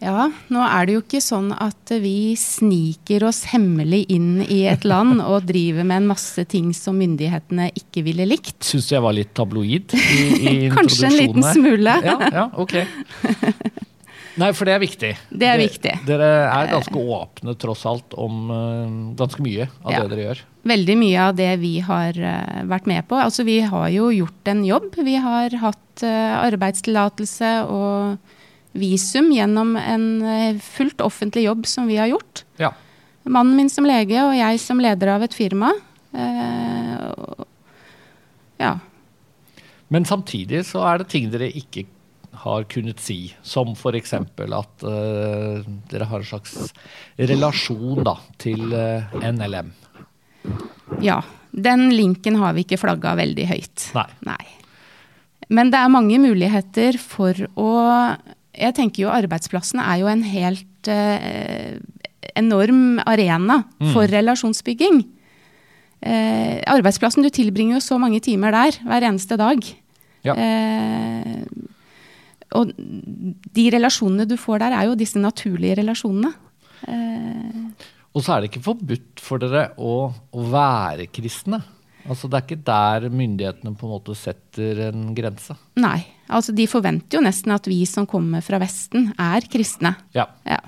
[0.00, 4.86] Ja, nå er det jo ikke sånn at vi sniker oss hemmelig inn i et
[4.88, 8.56] land og driver med en masse ting som myndighetene ikke ville likt.
[8.64, 11.98] Syns du jeg var litt tabloid i, i Kanskje en liten smule.
[12.06, 12.78] Ja, ja, ok.
[14.40, 15.10] Nei, for det er viktig.
[15.42, 15.92] Det er viktig.
[16.08, 20.02] Dere er ganske åpne tross alt om eh, ganske mye av Ja.
[20.02, 20.42] det dere gjør.
[20.70, 23.18] Veldig mye av det vi har eh, vært med på.
[23.20, 24.96] Altså vi har jo gjort en jobb.
[24.96, 28.18] Vi har hatt uh, arbeidstillatelse og
[28.72, 32.44] visum gjennom en eh, fullt offentlig jobb som vi har gjort.
[32.60, 32.72] Ja.
[33.24, 35.72] Mannen min som lege og jeg som leder av et firma.
[36.14, 37.44] Eh,
[38.62, 38.76] ja.
[39.90, 41.86] Men samtidig så er det ting dere ikke
[42.44, 43.18] har kunnet si.
[43.42, 44.14] Som f.eks.
[44.16, 46.72] at uh, dere har en slags
[47.18, 49.72] relasjon da, til uh, NLM.
[51.04, 51.20] Ja.
[51.50, 53.86] Den linken har vi ikke flagga veldig høyt.
[53.96, 54.06] Nei.
[54.28, 54.44] Nei.
[55.50, 57.70] Men det er mange muligheter for å
[58.54, 61.74] Jeg tenker jo arbeidsplassene er jo en helt uh,
[62.38, 63.90] enorm arena mm.
[63.94, 65.02] for relasjonsbygging.
[66.00, 69.66] arbeidsplassen, du tilbringer jo så mange timer der hver eneste dag.
[70.24, 70.36] Ja.
[70.36, 71.42] Eh,
[72.58, 76.32] og de relasjonene du får der, er jo disse naturlige relasjonene.
[76.90, 77.90] Eh.
[78.10, 81.60] Og så er det ikke forbudt for dere å, å, være kristne.
[82.10, 85.54] Altså Det er ikke der myndighetene på en måte setter en grense?
[85.78, 86.00] Nei.
[86.26, 89.94] altså De forventer jo nesten at vi som kommer fra Vesten, er kristne.
[90.16, 90.26] Ja.
[90.48, 90.58] ja.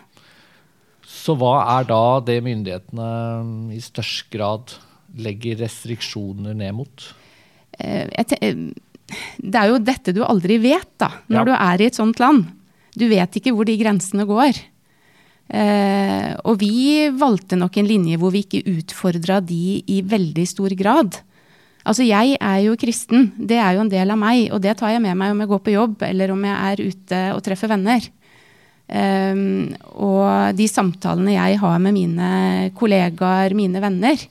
[1.09, 4.77] Så hva er da det myndighetene i størst grad
[5.19, 7.09] legger restriksjoner ned mot?
[7.81, 8.77] Eh, jeg
[9.39, 11.47] det er jo dette du aldri vet, da, når ja.
[11.49, 12.47] du er i et sånt land.
[12.99, 14.61] Du vet ikke hvor de grensene går.
[15.53, 20.73] Eh, og vi valgte nok en linje hvor vi ikke utfordra de i veldig stor
[20.79, 21.19] grad.
[21.83, 24.95] Altså, jeg er jo kristen, det er jo en del av meg, og det tar
[24.95, 27.73] jeg med meg om jeg går på jobb, eller om jeg er ute og treffer
[27.73, 28.07] venner.
[28.93, 29.43] Eh,
[29.97, 32.31] og de samtalene jeg har med mine
[32.79, 34.29] kollegaer, mine venner,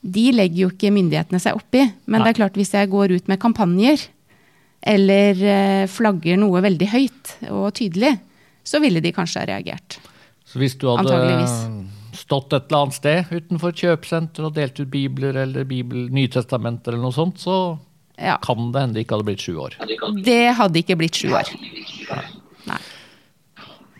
[0.00, 1.84] de legger jo ikke myndighetene seg opp i.
[2.06, 2.24] Men Nei.
[2.24, 4.06] det er klart hvis jeg går ut med kampanjer
[4.80, 8.14] eller eh, flagger noe veldig høyt og tydelig,
[8.64, 9.98] så ville de kanskje ha reagert.
[10.48, 11.12] Så hvis du hadde
[12.16, 17.06] stått et eller annet sted utenfor kjøpesenter og delt ut bibler eller Bibel, Nytestamenter eller
[17.06, 17.56] noe sånt, så
[18.16, 18.38] ja.
[18.42, 19.76] kan det hende det ikke hadde blitt sju år?
[20.24, 21.52] Det hadde ikke blitt sju år.
[22.70, 22.80] Nei.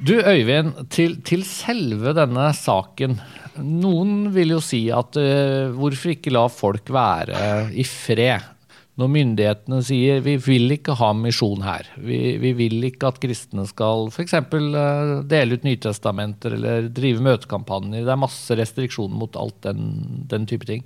[0.00, 3.18] Du Øyvind, til, til, selve denne saken.
[3.64, 8.56] Noen vil jo si at uh, hvorfor ikke la folk være i fred?
[9.00, 11.86] Når myndighetene sier vi vil ikke ha misjon her.
[11.96, 14.36] Vi, vi vil ikke at kristne skal f.eks.
[14.52, 18.04] Uh, eh, dele ut Nytestamenter eller drive møtekampanjer.
[18.04, 19.90] Det er masse restriksjoner mot alt den,
[20.28, 20.84] den type ting.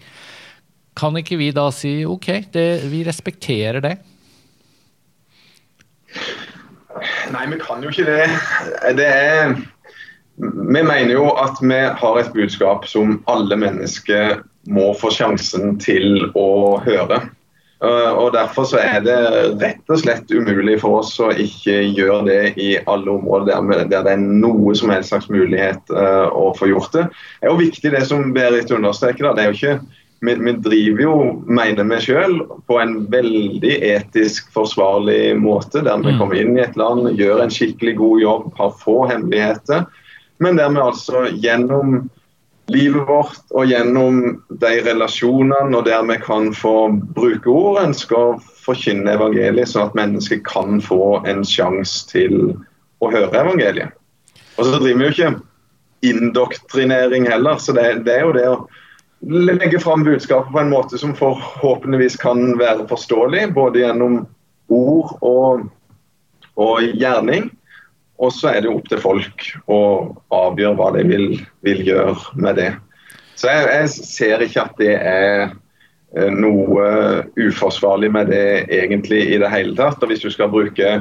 [0.95, 3.97] Kan ikke vi da si ok, det, vi respekterer det?
[7.35, 8.27] Nei, vi kan jo ikke det.
[9.01, 9.57] Det er
[10.37, 16.31] Vi mener jo at vi har et budskap som alle mennesker må få sjansen til
[16.35, 17.21] å høre.
[17.85, 19.17] Eh, og Derfor så er det
[19.61, 24.15] rett og slett umulig for oss å ikke gjøre det i alle områder der, det
[24.15, 27.05] er noe som helst slags mulighet uh, å få gjort det.
[27.11, 29.29] Det er jo viktig det som Berit understreker.
[29.29, 29.35] Da.
[29.37, 29.77] Det er jo ikke
[30.25, 32.39] vi, vi, driver jo, mener vi sjøl,
[32.71, 35.83] på en veldig etisk forsvarlig måte.
[35.85, 36.21] Der vi mm.
[36.23, 39.85] kommer inn i et land, gjør en skikkelig god jobb, har få hemmeligheter.
[40.43, 42.09] Men der vi altså gjennom
[42.73, 44.21] livet vårt og gjennom
[44.61, 50.41] de relasjonene og der vi kan få bruke ord, ønsker forkynne evangeliet, sånn at mennesker
[50.47, 52.55] kan få en sjanse til
[53.05, 53.93] å høre evangeliet.
[54.57, 55.35] Og så driver vi jo ikke
[56.05, 58.59] indoktrinering heller, så det, det er jo det å
[59.25, 64.23] legge fram budskapet på en måte som forhåpentligvis kan være forståelig, både gjennom
[64.73, 65.67] ord og,
[66.61, 67.51] og gjerning.
[68.23, 69.81] Og så er det opp til folk å
[70.35, 71.29] avgjøre hva de vil,
[71.67, 72.71] vil gjøre med det.
[73.35, 75.41] Så jeg, jeg, ser ikke at det er
[76.15, 76.87] eh, noe
[77.35, 80.03] uforsvarlig med det egentlig i det hele tatt.
[80.03, 81.01] Og hvis du skal bruke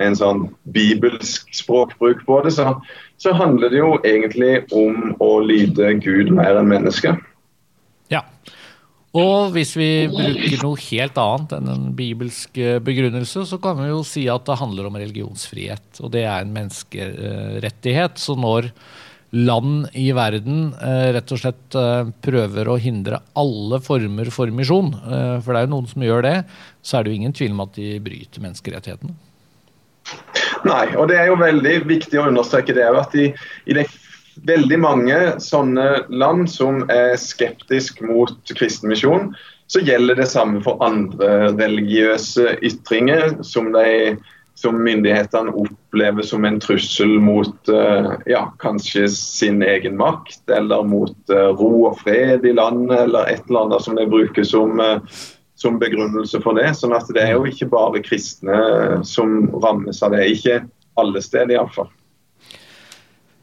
[0.00, 2.74] en sånn bibelsk språkbruk på det, så,
[3.20, 7.20] så handler det jo egentlig om å lyde Gud mer enn mennesket.
[8.12, 8.24] Ja.
[9.18, 13.88] Og hvis vi bruker noe helt annet enn en bibelsk eh, begrunnelse, så kan vi
[13.88, 15.98] jo si at det handler om religionsfrihet.
[15.98, 18.20] Og det er en menneskerettighet.
[18.22, 18.70] Så når
[19.34, 24.92] land i verden eh, rett og slett eh, prøver å hindre alle former for misjon,
[24.94, 26.36] for det er jo noen som gjør det,
[26.86, 29.18] så er det jo ingen tvil om at de bryter menneskerettighetene.
[30.66, 33.26] Nei, og det er jo veldig viktig å understreke det at i,
[33.66, 33.84] i de
[34.46, 39.32] veldig mange sånne land som er skeptisk mot kristen misjon,
[39.70, 44.16] så gjelder det samme for andre religiøse ytringer som, de,
[44.58, 51.14] som myndighetene opplever som en trussel mot uh, ja, kanskje sin egen makt, eller mot
[51.30, 55.22] uh, ro og fred i landet, eller et eller annet som de bruker som, uh,
[55.60, 56.72] som begrunnelse for det.
[56.74, 58.58] sånn at det er jo ikke bare kristne
[59.06, 60.26] som rammes av det.
[60.34, 60.62] Ikke
[60.98, 61.92] alle steder, iallfall.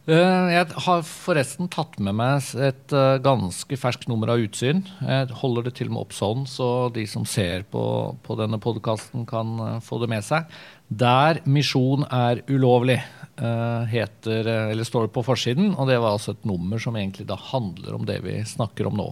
[0.08, 4.86] Eh, jeg har forresten tatt med meg et eh, ganske ferskt nummer av Utsyn.
[5.04, 7.84] Jeg holder det til og med opp sånn, så de som ser på,
[8.24, 10.48] på denne podkasten, kan eh, få det med seg.
[10.88, 13.02] Der misjon er ulovlig,
[13.38, 15.76] heter, eller står det på forsiden.
[15.76, 18.96] Og det var altså et nummer som egentlig da handler om det vi snakker om
[18.98, 19.12] nå.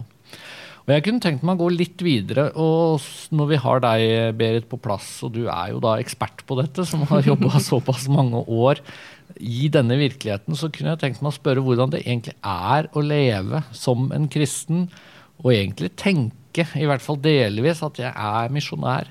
[0.86, 3.02] Og jeg kunne tenkt meg å gå litt videre, og
[3.34, 4.02] når vi har deg,
[4.38, 8.08] Berit, på plass, og du er jo da ekspert på dette, som har jobba såpass
[8.10, 8.82] mange år
[9.36, 13.04] i denne virkeligheten, så kunne jeg tenkt meg å spørre hvordan det egentlig er å
[13.04, 14.86] leve som en kristen,
[15.42, 19.10] og egentlig tenke, i hvert fall delvis, at jeg er misjonær.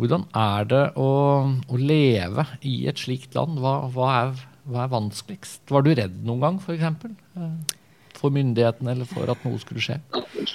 [0.00, 1.08] Hvordan er det å,
[1.44, 3.60] å, leve i et slikt land?
[3.60, 5.66] Hva, hva, er, hva er vanskeligst?
[5.72, 7.82] Var du redd noen gang, f.eks.?
[8.16, 9.98] for myndighetene eller for at noe skulle skje?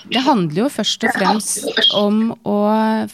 [0.09, 2.57] Det handler jo først og fremst om å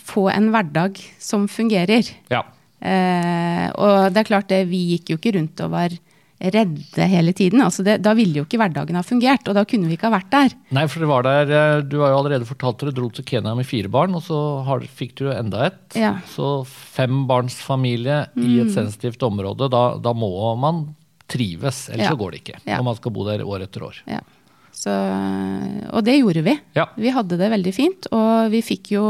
[0.08, 2.08] få en hverdag som fungerer.
[2.32, 2.46] Ja.
[2.78, 5.96] Eh, og det er klart det, vi gikk jo ikke rundt og var
[6.38, 7.62] redde hele tiden.
[7.66, 10.18] Altså det, da ville jo ikke hverdagen ha fungert, og da kunne vi ikke ha
[10.20, 10.54] vært der.
[10.78, 13.56] Nei, for det var der, eh, Du har jo allerede fortalt dere dro til Kenya
[13.58, 15.82] med fire barn, og så har, fikk du enda et.
[15.98, 16.18] Ja.
[16.30, 18.46] Så fembarnsfamilie mm.
[18.46, 18.76] i et mm.
[18.76, 20.86] sensitivt område, da, da, må man
[21.28, 22.14] trives, ellers ja.
[22.14, 22.60] så går det ikke.
[22.64, 22.78] Ja.
[22.78, 24.02] Når man skal bo der år etter år.
[24.08, 24.22] Ja.
[24.78, 26.54] Så, og det gjorde vi.
[26.78, 26.86] Ja.
[27.02, 28.06] Vi hadde det veldig fint.
[28.14, 29.06] Og vi fikk jo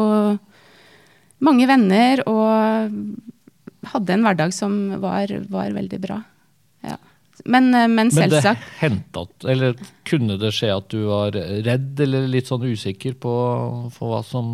[1.43, 2.93] mange venner og
[3.93, 6.21] hadde en hverdag som var, var veldig bra.
[6.85, 6.97] Ja.
[7.45, 12.01] Men, eh, men, selvsagt Men det hentet, eller kunne det skje at du var redd
[12.01, 13.35] eller litt sånn usikker på,
[13.93, 14.49] på hva som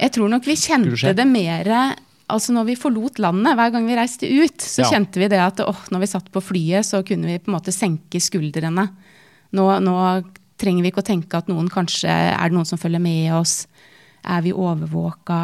[0.00, 1.68] Jeg tror nok vi kjente det mer
[2.32, 4.90] altså når vi forlot landet, hver gang vi reiste ut, så ja.
[4.94, 7.56] kjente vi det at åh, når vi satt på flyet, så kunne vi på en
[7.58, 8.88] måte senke skuldrene.
[9.56, 9.96] Nå, nå,
[10.60, 13.66] trenger vi ikke å tenke at noen kanskje Er det noen som følger med oss?
[14.26, 15.38] Er vi overvåka?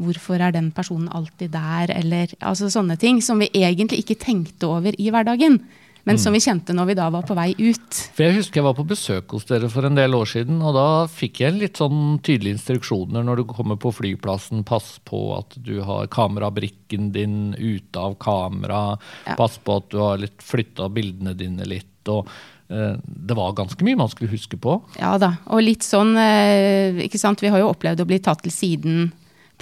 [0.00, 1.92] Hvorfor er den personen alltid der?
[1.94, 5.60] Eller altså sånne ting som vi egentlig ikke tenkte over i hverdagen.
[6.04, 6.36] Men som mm.
[6.36, 8.00] vi kjente når vi da var på vei ut.
[8.12, 10.58] For Jeg husker jeg var på besøk hos dere for en del år siden.
[10.60, 14.66] og Da fikk jeg litt sånn tydelige instruksjoner når du kommer på flyplassen.
[14.68, 18.98] Pass på at du har kamerabrikken din ute av kamera.
[19.24, 19.38] Ja.
[19.40, 21.88] Pass på at du har litt flytta bildene dine litt.
[22.12, 22.28] og
[22.68, 24.78] Eh, det var ganske mye man skulle huske på.
[24.96, 27.42] Ja da, og litt sånn eh, ikke sant?
[27.44, 29.10] Vi har jo opplevd å bli tatt til siden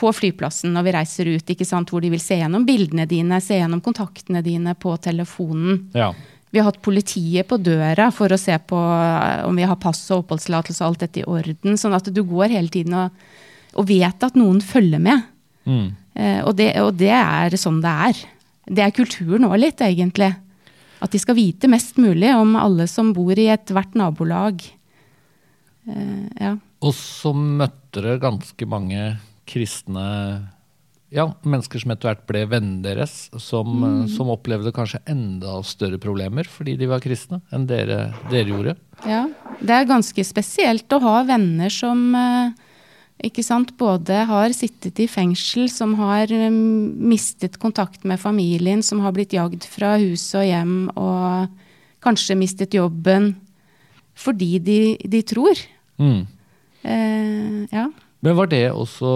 [0.03, 1.93] på flyplassen når vi reiser ut, ikke sant?
[1.93, 5.87] hvor de vil se gjennom bildene dine, se gjennom kontaktene dine på telefonen.
[5.97, 6.11] Ja.
[6.53, 10.03] Vi har hatt politiet på døra for å se på eh, om vi har pass
[10.11, 11.79] og oppholdstillatelse og alt dette i orden.
[11.81, 13.25] Sånn at du går hele tiden og,
[13.81, 15.25] og vet at noen følger med.
[15.65, 15.87] Mm.
[16.13, 18.23] Eh, og, det, og, det, er sånn det er.
[18.69, 20.29] Det er kulturen òg litt, egentlig.
[21.03, 24.61] At de skal vite mest mulig om alle som bor i ethvert nabolag.
[25.89, 26.53] Eh, ja.
[26.83, 29.15] Og så møtte dere ganske mange
[29.49, 30.09] kristne
[31.13, 34.07] ja, mennesker som etter hvert ble vennene deres, som, mm.
[34.15, 38.77] som, opplevde kanskje enda større problemer fordi de var kristne, enn dere, dere, gjorde.
[39.05, 39.27] Ja,
[39.61, 42.55] det er ganske spesielt å ha venner som uh,
[43.23, 46.57] ikke sant, både har sittet i fengsel, som har um,
[47.13, 51.61] mistet kontakt med familien, som har blitt jagd fra hus og hjem og
[52.03, 53.35] kanskje mistet jobben
[54.19, 55.61] fordi de, de tror.
[56.01, 56.25] Mm.
[56.83, 57.87] Eh, ja.
[58.23, 59.13] Men var det også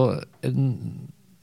[0.47, 0.71] en,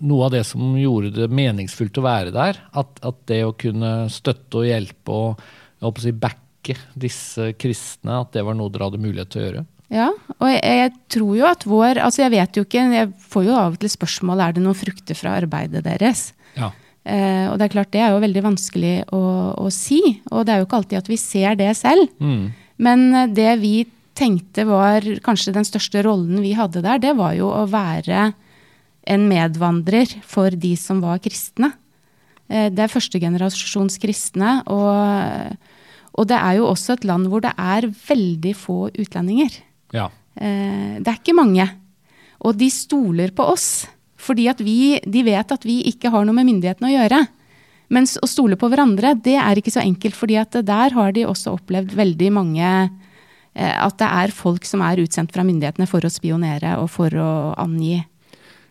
[0.03, 2.59] noe av det som gjorde det meningsfullt å være der?
[2.75, 5.43] At, at det å kunne støtte og hjelpe og
[5.83, 9.41] jeg håper å si, backe disse kristne, at det var noe dere hadde mulighet til
[9.41, 9.63] å gjøre?
[9.93, 10.05] Ja,
[10.39, 13.57] og jeg, jeg, tror jo at vår Altså, jeg vet jo ikke Jeg får jo
[13.59, 16.31] av og til spørsmål er det noen frukter fra arbeidet deres.
[16.55, 16.71] Ja.
[17.03, 19.21] Eh, og det er klart, det er jo veldig vanskelig å,
[19.59, 19.99] å, si.
[20.31, 22.07] Og det er jo ikke alltid at vi ser det selv.
[22.23, 22.47] Mm.
[22.87, 23.75] Men det vi
[24.17, 28.31] tenkte var kanskje den største rollen vi hadde der, det var jo å være
[29.09, 31.73] en medvandrer for de som var kristne.
[32.47, 34.55] Eh, det er førstegenerasjons kristne.
[34.71, 35.57] Og,
[36.13, 39.59] og det er jo også et land hvor det er veldig få utlendinger.
[39.95, 40.09] Ja.
[40.35, 41.67] Eh, det er ikke mange.
[42.43, 43.85] Og de stoler på oss.
[44.23, 47.23] Fordi at vi, de vet at vi ikke har noe med myndighetene å gjøre.
[47.93, 50.15] Mens å stole på hverandre, det er ikke så enkelt.
[50.15, 52.69] fordi at der har de også opplevd veldig mange
[53.53, 57.29] At det er folk som er utsendt fra myndighetene for å spionere og for å
[57.61, 57.99] angi.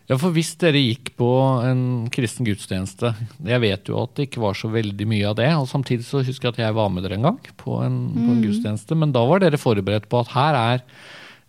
[0.09, 1.29] Ja, for hvis dere gikk på
[1.63, 3.13] en kristen gudstjeneste
[3.47, 5.49] Jeg vet jo at det ikke var så veldig mye av det.
[5.55, 8.17] og Samtidig så husker jeg at jeg var med dere en gang på en, mm.
[8.17, 8.43] på en mm.
[8.43, 8.97] gudstjeneste.
[8.99, 10.83] Men da var dere forberedt på at her er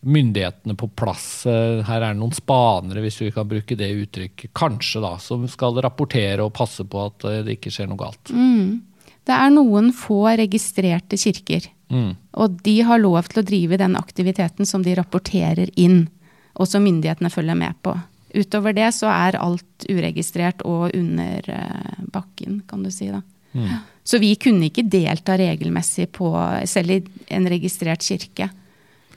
[0.04, 1.26] myndighetene på plass.
[1.50, 5.46] Eh, her er det noen spanere, hvis vi kan bruke det uttrykket, kanskje da, som
[5.50, 8.30] skal rapportere og passe på at eh, det ikke skjer noe galt.
[8.30, 8.82] Mm.
[9.24, 11.70] Det er noen få registrerte kirker.
[11.92, 12.14] Mm.
[12.40, 16.06] Og de har lov til å drive den aktiviteten som de rapporterer inn,
[16.54, 17.96] og som myndighetene følger med på.
[18.34, 23.10] Utover det så er alt uregistrert og under uh, bakken, kan du si.
[23.12, 23.22] da.
[23.54, 23.76] Mm.
[24.04, 26.32] Så vi kunne ikke delta regelmessig på,
[26.68, 27.00] selv i
[27.32, 28.50] en registrert kirke.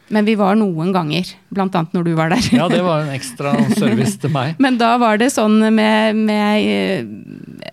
[0.08, 1.68] Men vi var noen ganger, bl.a.
[1.68, 2.46] når du var der.
[2.56, 4.56] ja, det var en ekstra service til meg.
[4.64, 7.10] Men da var det sånn med, med eh,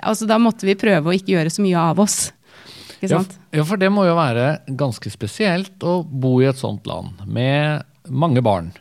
[0.05, 2.33] Altså, da måtte vi prøve å ikke gjøre så mye av oss.
[2.99, 3.37] Ikke sant?
[3.53, 7.85] Ja, for det må jo være ganske spesielt å bo i et sånt land med
[8.09, 8.73] mange barn.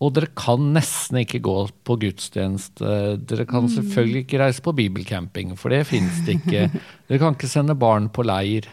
[0.00, 3.18] Og dere kan nesten ikke gå på gudstjeneste.
[3.28, 3.72] Dere kan Mm.
[3.74, 6.70] selvfølgelig ikke reise på bibelcamping, for det finnes det ikke.
[7.08, 8.64] Dere kan ikke sende barn på leir.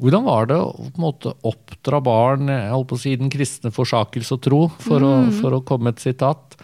[0.00, 3.28] Hvordan var det å på en måte oppdra barn jeg holdt på å si, den
[3.34, 5.32] kristne forsakelse og tro, for, å, Mm.
[5.42, 6.56] for å komme et sitat,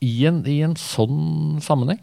[0.00, 1.98] i en, i en sånn sammenheng?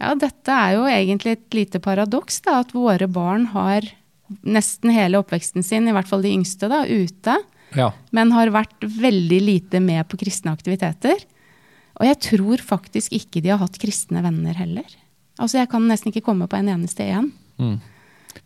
[0.00, 3.82] Ja, dette er jo egentlig et lite paradoks, da, at våre barn har
[4.42, 7.36] nesten hele oppveksten sin, i hvert fall de yngste, da, ute.
[7.76, 7.90] Ja.
[8.12, 11.22] Men har vært veldig lite med på kristne aktiviteter.
[12.00, 14.88] Og jeg tror faktisk ikke de har hatt kristne venner heller.
[15.38, 17.30] Altså, jeg kan nesten ikke komme på en eneste en.
[17.60, 17.78] Mm.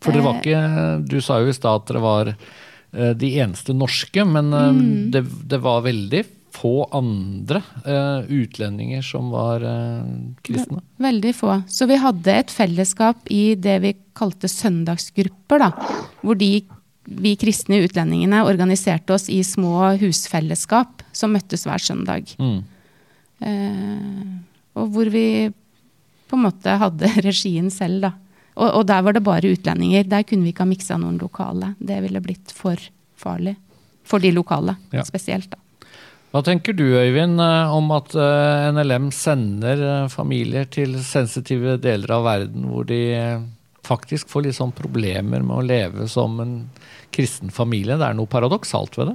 [0.03, 0.61] For dere var ikke
[1.07, 5.11] Du sa jo i stad at dere var eh, de eneste norske, men eh, Mm.
[5.15, 6.25] det, det var veldig
[6.57, 10.07] få andre eh, utlendinger som var eh,
[10.47, 10.81] kristne.
[11.03, 11.59] Veldig få.
[11.69, 15.71] Så vi hadde et fellesskap i det vi kalte søndagsgrupper, da.
[16.25, 16.51] Hvor de,
[17.07, 22.33] vi kristne utlendingene organiserte oss i små husfellesskap som møttes hver søndag.
[22.41, 22.63] Mm.
[23.45, 24.25] Eh,
[24.77, 25.27] og hvor vi
[26.27, 28.13] på en måte hadde regien selv, da.
[28.57, 30.07] Og, og der var det bare utlendinger.
[30.09, 31.75] Der kunne vi ikke ha miksa noen lokale.
[31.77, 32.81] Det ville blitt for
[33.21, 33.57] farlig.
[34.07, 35.05] For de lokale Ja.
[35.05, 35.61] spesielt, da.
[36.37, 42.11] Hva tenker du Øyvind eh, om at eh, NLM sender eh, familier til sensitive deler
[42.13, 42.99] av verden hvor de
[43.89, 46.51] faktisk får litt sånn problemer med å leve som en
[47.17, 47.97] kristen familie?
[47.97, 49.15] Det er noe paradoksalt ved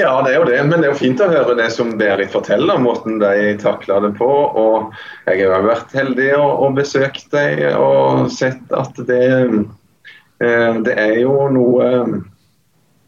[0.00, 0.62] Ja, det er jo det.
[0.70, 4.14] Men det er jo fint å høre det som Berit forteller, måten de takler det
[4.16, 4.30] på.
[4.62, 4.96] Og
[5.28, 9.20] jeg har vært heldig og, og besøkt dem og sett at det,
[10.88, 11.92] det er jo noe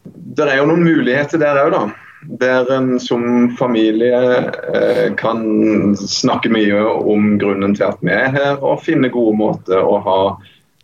[0.05, 1.83] Det er jo noen muligheter der òg, da.
[2.21, 4.37] Der en som familie
[4.73, 5.41] eh, kan
[5.97, 10.19] snakke mye om grunnen til at vi er her, og finne gode måter å ha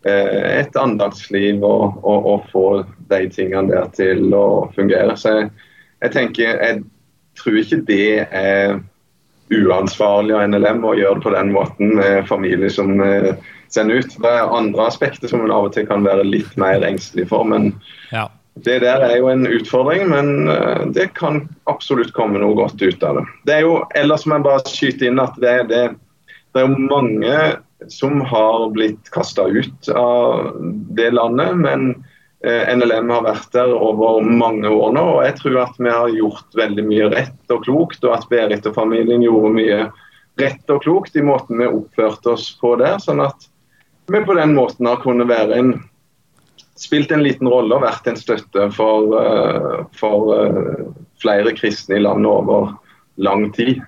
[0.02, 2.66] eh, et andagsliv og, og, og få
[3.12, 5.14] de tingene der til å fungere.
[5.14, 5.50] Så jeg,
[6.02, 6.82] jeg tenker, jeg
[7.38, 8.80] tror ikke det er
[9.54, 13.30] uansvarlig av NLM å gjøre det på den måten med familie som eh,
[13.72, 14.18] sender ut.
[14.18, 17.46] Det er andre aspekter som en av og til kan være litt mer engstelig for.
[17.46, 17.72] men
[18.10, 18.26] Ja.
[18.64, 23.02] Det der er jo en utfordring, men eh, det kan absolutt komme noe godt ut
[23.06, 23.24] av det.
[23.48, 25.82] Det er jo, Ellers må jeg bare skyte inn at det, det,
[26.56, 27.40] det er mange
[27.86, 30.56] som har blitt kasta ut av
[30.98, 31.56] det landet.
[31.56, 31.90] Men
[32.44, 36.16] eh, NLM har vært der over mange år nå, og jeg tror at vi har
[36.16, 38.02] gjort veldig mye rett og klokt.
[38.04, 39.84] Og at Berit og familien gjorde mye
[40.38, 42.98] rett og klokt i måten vi oppførte oss på der.
[43.02, 43.48] Sånn at
[44.08, 45.72] vi på den måten har kunnet være en
[46.78, 50.84] spilt en liten rolle og vært en støtte for, eh, for eh,
[51.22, 52.74] flere kristne i landet over
[53.16, 53.80] lang tid.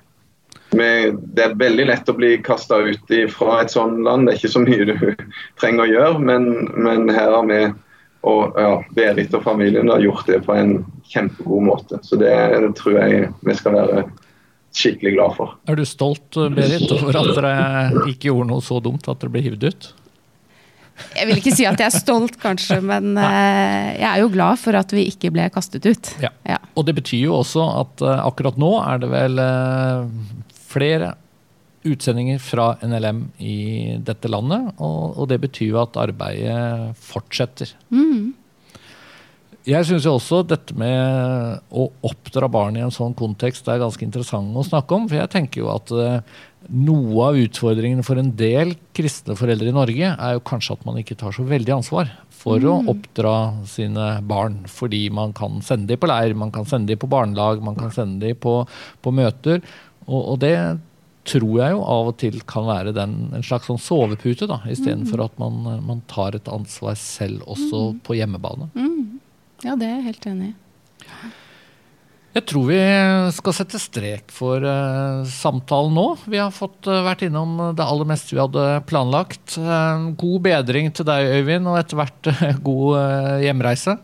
[0.75, 4.27] Men det er veldig lett å bli kasta ut fra et sånt land.
[4.27, 4.97] Det er ikke så mye du
[5.61, 7.63] trenger å gjøre, men, men her har vi
[8.21, 10.75] og ja, Berit og familien har gjort det på en
[11.09, 12.01] kjempegod måte.
[12.05, 12.35] Så det
[12.77, 14.03] tror jeg vi skal være
[14.77, 15.55] skikkelig glad for.
[15.71, 19.45] Er du stolt, Berit, over at dere ikke gjorde noe så dumt at dere ble
[19.49, 19.89] hivd ut?
[21.17, 24.61] Jeg vil ikke si at jeg er stolt, kanskje, men eh, jeg er jo glad
[24.63, 26.13] for at vi ikke ble kastet ut.
[26.23, 26.33] Ja.
[26.49, 26.61] Ja.
[26.75, 30.07] Og det betyr jo også at eh, akkurat nå er det vel eh,
[30.71, 31.15] flere
[31.89, 33.57] utsendinger fra NLM i
[34.05, 37.73] dette landet, og, og det betyr jo at arbeidet fortsetter.
[37.89, 38.35] Mm.
[39.69, 44.05] Jeg syns jo også dette med å oppdra barn i en sånn kontekst er ganske
[44.07, 45.05] interessant å snakke om.
[45.11, 46.39] For jeg tenker jo at eh,
[46.73, 51.01] noe av utfordringene for en del kristne foreldre i Norge er jo kanskje at man
[51.03, 52.09] ikke tar så veldig ansvar
[52.41, 53.35] for å oppdra
[53.69, 54.63] sine barn.
[54.71, 57.93] Fordi man kan sende dem på leir, man kan sende dem på barnelag, man kan
[57.93, 58.63] sende dem på,
[59.05, 59.61] på møter.
[60.09, 60.57] Og, og det
[61.29, 65.27] tror jeg jo av og til kan være den, en slags sånn sovepute, da, istedenfor
[65.27, 68.71] at man, man tar et ansvar selv også på hjemmebane.
[69.67, 70.57] Ja, det er jeg helt enig i.
[72.31, 72.79] Jeg tror vi
[73.35, 76.05] skal sette strek for uh, samtalen nå.
[76.31, 79.57] Vi har fått uh, vært innom det aller meste vi hadde planlagt.
[79.59, 82.31] Uh, god bedring til deg, Øyvind, og etter hvert
[82.63, 83.97] god hjemreise.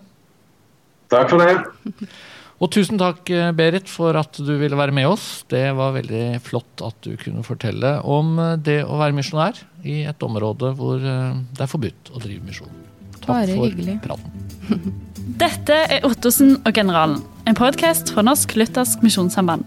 [1.13, 2.09] Takk for det.
[2.57, 5.45] Og tusen takk, Berit, for at du ville være med oss.
[5.47, 10.25] Det var veldig flott at du kunne fortelle om det å være misjonær i et
[10.27, 12.81] område hvor det er forbudt å drive misjon.
[13.21, 14.01] Takk Bare for hyggelig.
[14.09, 14.97] praten.
[15.27, 17.17] Dette er Ottosen og Generalen,
[17.51, 19.65] en podkast fra Norsk Luthersk Misjonssamband.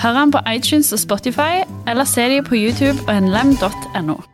[0.00, 4.16] Hør den på iTunes og Spotify, eller se dem på YouTube og nlem.no.